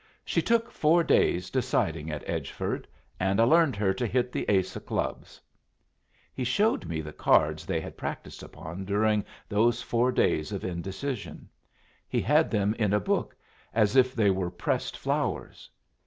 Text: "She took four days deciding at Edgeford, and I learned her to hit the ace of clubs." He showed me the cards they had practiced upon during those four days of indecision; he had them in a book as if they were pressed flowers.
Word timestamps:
"She 0.25 0.41
took 0.41 0.71
four 0.71 1.03
days 1.03 1.51
deciding 1.51 2.09
at 2.09 2.25
Edgeford, 2.27 2.87
and 3.19 3.39
I 3.39 3.43
learned 3.43 3.75
her 3.75 3.93
to 3.93 4.07
hit 4.07 4.31
the 4.31 4.49
ace 4.49 4.75
of 4.75 4.83
clubs." 4.87 5.39
He 6.33 6.43
showed 6.43 6.87
me 6.87 7.01
the 7.01 7.13
cards 7.13 7.67
they 7.67 7.79
had 7.79 7.99
practiced 7.99 8.41
upon 8.41 8.83
during 8.85 9.23
those 9.47 9.83
four 9.83 10.11
days 10.11 10.51
of 10.51 10.65
indecision; 10.65 11.47
he 12.09 12.19
had 12.19 12.49
them 12.49 12.73
in 12.79 12.93
a 12.93 12.99
book 12.99 13.35
as 13.75 13.95
if 13.95 14.15
they 14.15 14.31
were 14.31 14.49
pressed 14.49 14.97
flowers. 14.97 15.69